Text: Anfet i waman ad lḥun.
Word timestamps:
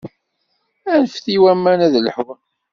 Anfet 0.93 1.27
i 1.35 1.37
waman 1.41 1.79
ad 1.87 1.93
lḥun. 2.05 2.39